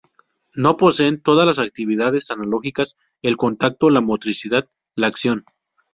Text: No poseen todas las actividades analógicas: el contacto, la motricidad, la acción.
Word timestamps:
No 0.55 0.77
poseen 0.77 1.21
todas 1.21 1.45
las 1.45 1.59
actividades 1.59 2.31
analógicas: 2.31 2.97
el 3.21 3.37
contacto, 3.37 3.91
la 3.91 4.01
motricidad, 4.01 4.67
la 4.95 5.05
acción. 5.05 5.45